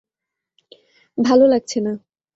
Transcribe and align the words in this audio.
ভালো 1.17 1.45
লাগছে 1.47 1.79
না। 1.81 1.93